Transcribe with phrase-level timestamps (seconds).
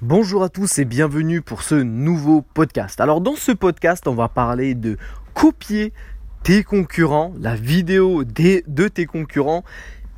[0.00, 3.00] Bonjour à tous et bienvenue pour ce nouveau podcast.
[3.00, 4.96] Alors dans ce podcast, on va parler de
[5.34, 5.92] copier
[6.44, 9.64] tes concurrents, la vidéo de tes concurrents,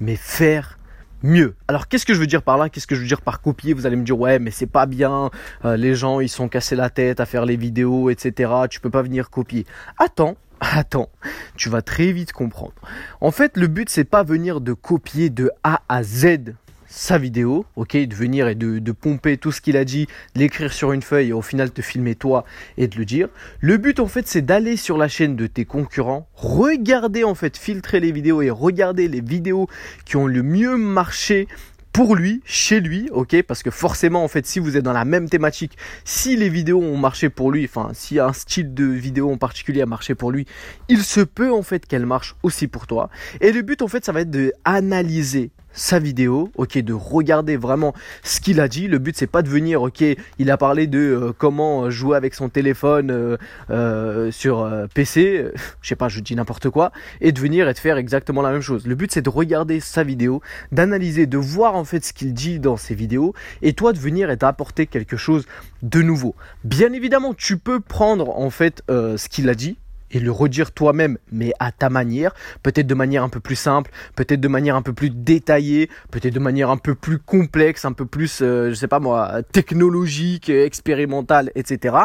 [0.00, 0.80] mais faire
[1.22, 1.54] mieux.
[1.68, 2.68] Alors qu'est-ce que je veux dire par là?
[2.68, 3.72] Qu'est-ce que je veux dire par copier?
[3.72, 5.30] Vous allez me dire ouais mais c'est pas bien,
[5.64, 8.50] euh, les gens ils sont cassés la tête à faire les vidéos, etc.
[8.68, 9.64] Tu peux pas venir copier.
[9.96, 11.08] Attends, Attends,
[11.54, 12.74] tu vas très vite comprendre.
[13.20, 16.54] En fait, le but c'est pas venir de copier de A à Z
[16.88, 20.92] sa vidéo, ok, de venir et de, pomper tout ce qu'il a dit, l'écrire sur
[20.92, 22.44] une feuille et au final te filmer toi
[22.78, 23.28] et de le dire.
[23.60, 27.56] Le but en fait c'est d'aller sur la chaîne de tes concurrents, regarder en fait,
[27.56, 29.68] filtrer les vidéos et regarder les vidéos
[30.04, 31.46] qui ont le mieux marché
[31.92, 35.04] pour lui, chez lui, ok Parce que forcément, en fait, si vous êtes dans la
[35.04, 39.32] même thématique, si les vidéos ont marché pour lui, enfin, si un style de vidéo
[39.32, 40.46] en particulier a marché pour lui,
[40.88, 43.10] il se peut en fait qu'elle marche aussi pour toi.
[43.40, 47.56] Et le but, en fait, ça va être de analyser sa vidéo, ok, de regarder
[47.56, 48.88] vraiment ce qu'il a dit.
[48.88, 50.04] Le but c'est pas de venir, ok,
[50.38, 53.36] il a parlé de euh, comment jouer avec son téléphone euh,
[53.70, 55.46] euh, sur PC,
[55.80, 58.50] je sais pas, je dis n'importe quoi, et de venir et de faire exactement la
[58.50, 58.86] même chose.
[58.86, 62.58] Le but c'est de regarder sa vidéo, d'analyser, de voir en fait ce qu'il dit
[62.58, 65.46] dans ses vidéos, et toi de venir et d'apporter quelque chose
[65.82, 66.34] de nouveau.
[66.64, 69.78] Bien évidemment, tu peux prendre en fait ce qu'il a dit,
[70.10, 73.90] et le redire toi-même, mais à ta manière, peut-être de manière un peu plus simple,
[74.16, 77.92] peut-être de manière un peu plus détaillée, peut-être de manière un peu plus complexe, un
[77.92, 81.96] peu plus, euh, je sais pas moi, technologique, expérimentale, etc.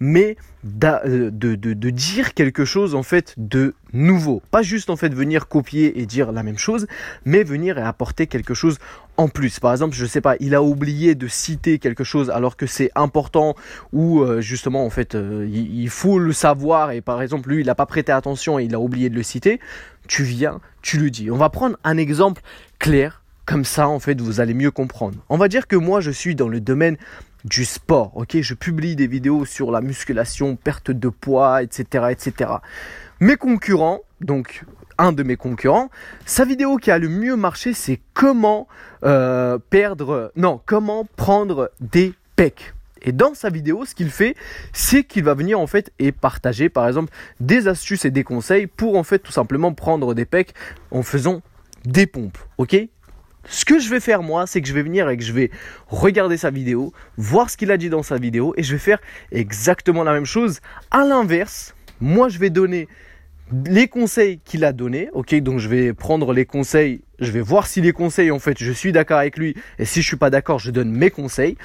[0.00, 0.36] Mais
[0.82, 4.42] euh, de, dire quelque chose en fait de nouveau.
[4.50, 6.86] Pas juste en fait venir copier et dire la même chose,
[7.24, 8.78] mais venir et apporter quelque chose
[9.16, 9.60] en plus.
[9.60, 12.90] Par exemple, je sais pas, il a oublié de citer quelque chose alors que c'est
[12.94, 13.54] important
[13.92, 17.66] ou euh, justement en fait euh, il, faut le savoir et par exemple lui il
[17.66, 19.60] n'a pas prêté attention et il a oublié de le citer.
[20.08, 21.30] Tu viens, tu lui dis.
[21.30, 22.42] On va prendre un exemple
[22.78, 23.20] clair.
[23.46, 25.18] Comme ça, en fait, vous allez mieux comprendre.
[25.28, 26.96] On va dire que moi, je suis dans le domaine
[27.44, 28.16] du sport.
[28.16, 32.50] Ok, je publie des vidéos sur la musculation, perte de poids, etc., etc.
[33.20, 34.64] Mes concurrents, donc
[34.98, 35.90] un de mes concurrents,
[36.26, 38.66] sa vidéo qui a le mieux marché, c'est comment
[39.04, 42.74] euh, perdre, non, comment prendre des pecs.
[43.02, 44.34] Et dans sa vidéo, ce qu'il fait,
[44.72, 48.66] c'est qu'il va venir en fait et partager par exemple des astuces et des conseils
[48.66, 50.54] pour en fait tout simplement prendre des pecs
[50.90, 51.42] en faisant
[51.84, 52.38] des pompes.
[52.58, 52.76] Ok?
[53.46, 55.50] Ce que je vais faire moi, c'est que je vais venir et que je vais
[55.88, 59.00] regarder sa vidéo, voir ce qu'il a dit dans sa vidéo et je vais faire
[59.32, 60.60] exactement la même chose.
[60.90, 62.88] À l'inverse, moi je vais donner
[63.66, 67.66] les conseils qu'il a donnés, ok Donc je vais prendre les conseils, je vais voir
[67.66, 70.30] si les conseils en fait je suis d'accord avec lui et si je suis pas
[70.30, 71.56] d'accord, je donne mes conseils.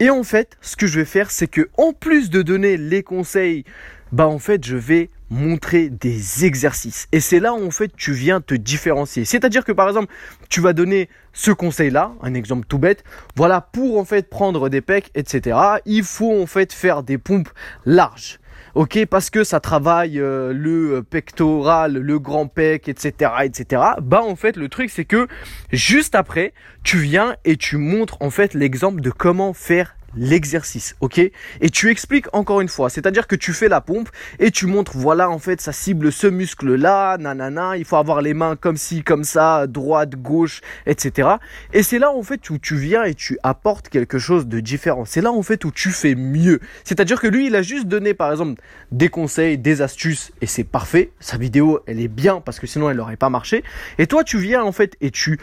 [0.00, 3.04] Et en fait, ce que je vais faire, c'est que en plus de donner les
[3.04, 3.64] conseils,
[4.10, 7.06] bah en fait, je vais montrer des exercices.
[7.12, 9.24] Et c'est là où en fait tu viens te différencier.
[9.24, 10.12] C'est-à-dire que par exemple,
[10.48, 13.04] tu vas donner ce conseil-là, un exemple tout bête.
[13.36, 15.58] Voilà, pour en fait prendre des pecs, etc.
[15.86, 17.50] Il faut en fait faire des pompes
[17.84, 18.38] larges.
[18.74, 23.82] Ok, parce que ça travaille euh, le pectoral, le grand pec, etc., etc.
[24.02, 25.28] Bah en fait le truc c'est que
[25.70, 26.52] juste après
[26.82, 31.18] tu viens et tu montres en fait l'exemple de comment faire l'exercice, ok?
[31.18, 34.08] Et tu expliques encore une fois, c'est-à-dire que tu fais la pompe
[34.38, 38.34] et tu montres, voilà, en fait, ça cible ce muscle-là, nanana, il faut avoir les
[38.34, 41.28] mains comme ci, comme ça, droite, gauche, etc.
[41.72, 45.04] Et c'est là, en fait, où tu viens et tu apportes quelque chose de différent.
[45.04, 46.60] C'est là, en fait, où tu fais mieux.
[46.84, 48.60] C'est-à-dire que lui, il a juste donné, par exemple,
[48.92, 51.10] des conseils, des astuces, et c'est parfait.
[51.20, 53.64] Sa vidéo, elle est bien parce que sinon, elle n'aurait pas marché.
[53.98, 55.38] Et toi, tu viens, en fait, et tu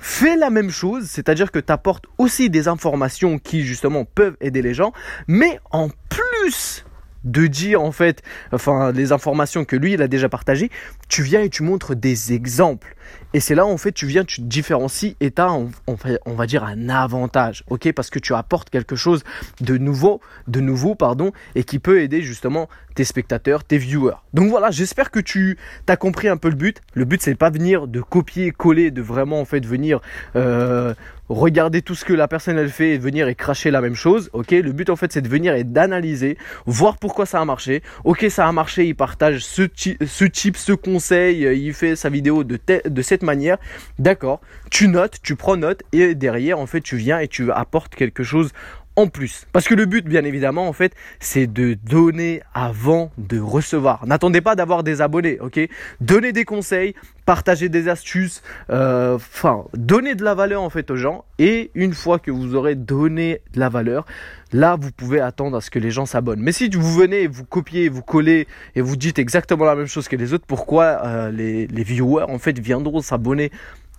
[0.00, 4.62] Fais la même chose, c'est-à-dire que tu apportes aussi des informations qui justement peuvent aider
[4.62, 4.92] les gens,
[5.26, 6.84] mais en plus
[7.26, 8.22] de dire en fait,
[8.52, 10.70] enfin les informations que lui il a déjà partagées,
[11.08, 12.94] tu viens et tu montres des exemples.
[13.34, 16.46] Et c'est là en fait tu viens, tu te différencies et tu as on, va
[16.46, 17.92] dire un avantage, ok?
[17.92, 19.24] Parce que tu apportes quelque chose
[19.60, 24.16] de nouveau, de nouveau pardon, et qui peut aider justement tes spectateurs, tes viewers.
[24.32, 26.80] Donc voilà, j'espère que tu as compris un peu le but.
[26.94, 30.00] Le but c'est pas venir de copier, coller, de vraiment en fait venir
[30.36, 30.94] euh,
[31.28, 34.30] regarder tout ce que la personne elle fait et venir et cracher la même chose.
[34.32, 37.82] Ok, le but en fait c'est de venir et d'analyser, voir pourquoi ça a marché.
[38.04, 42.44] Ok, ça a marché, il partage ce, type, ce conseil, euh, il fait sa vidéo
[42.44, 43.58] de cette manière.
[43.98, 44.40] D'accord,
[44.70, 48.22] tu notes, tu prends note et derrière en fait tu viens et tu apportes quelque
[48.22, 48.52] chose
[48.96, 49.46] en plus.
[49.52, 54.06] Parce que le but, bien évidemment, en fait, c'est de donner avant de recevoir.
[54.06, 55.60] N'attendez pas d'avoir des abonnés, ok?
[56.00, 56.94] Donnez des conseils,
[57.26, 61.24] partagez des astuces, euh, enfin, donnez de la valeur en fait aux gens.
[61.38, 64.06] Et une fois que vous aurez donné de la valeur,
[64.52, 66.40] là, vous pouvez attendre à ce que les gens s'abonnent.
[66.40, 70.08] Mais si vous venez, vous copiez, vous collez et vous dites exactement la même chose
[70.08, 73.50] que les autres, pourquoi euh, les, les viewers en fait viendront s'abonner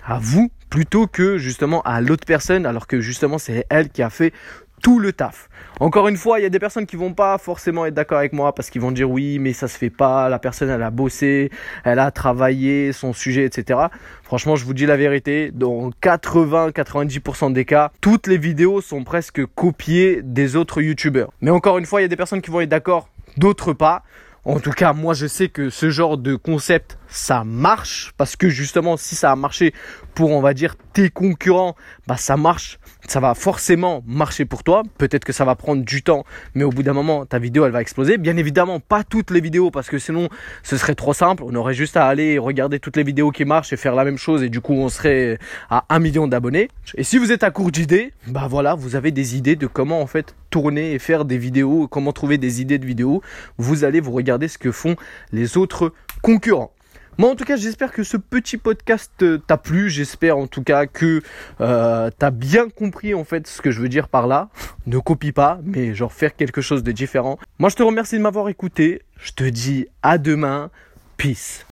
[0.08, 4.10] à vous plutôt que justement à l'autre personne alors que justement c'est elle qui a
[4.10, 4.34] fait
[4.82, 5.50] tout le taf.
[5.80, 8.34] Encore une fois, il y a des personnes qui vont pas forcément être d'accord avec
[8.34, 10.92] moi parce qu'ils vont dire oui, mais ça se fait pas, la personne elle a
[10.92, 11.52] bossé,
[11.84, 13.80] elle a travaillé son sujet, etc.
[14.24, 19.46] Franchement, je vous dis la vérité, dans 80-90% des cas, toutes les vidéos sont presque
[19.46, 21.32] copiées des autres youtubeurs.
[21.42, 24.04] Mais encore une fois, il y a des personnes qui vont être d'accord, d'autres pas.
[24.46, 28.48] En tout cas, moi je sais que ce genre de concept, ça marche parce que
[28.48, 29.74] justement, si ça a marché
[30.16, 31.76] pour, on va dire, tes concurrents,
[32.08, 34.84] bah ça marche, ça va forcément marcher pour toi.
[34.98, 37.72] Peut-être que ça va prendre du temps, mais au bout d'un moment, ta vidéo, elle
[37.72, 38.18] va exploser.
[38.18, 40.30] Bien évidemment, pas toutes les vidéos parce que sinon,
[40.64, 41.44] ce serait trop simple.
[41.46, 44.18] On aurait juste à aller regarder toutes les vidéos qui marchent et faire la même
[44.18, 45.40] chose et du coup, on serait
[45.70, 46.70] à un million d'abonnés.
[46.96, 50.02] Et si vous êtes à court d'idées, bah voilà, vous avez des idées de comment
[50.02, 53.22] en fait tourner et faire des vidéos, comment trouver des idées de vidéos.
[53.58, 54.96] Vous allez vous regarder ce que font
[55.32, 56.72] les autres concurrents.
[57.20, 59.90] Moi, en tout cas, j'espère que ce petit podcast euh, t'a plu.
[59.90, 61.24] J'espère en tout cas que
[61.62, 64.50] euh, t'as bien compris en fait ce que je veux dire par là.
[64.88, 67.38] Ne copie pas, mais genre faire quelque chose de différent.
[67.60, 69.02] Moi, je te remercie de m'avoir écouté.
[69.18, 70.70] Je te dis à demain.
[71.18, 71.66] Peace.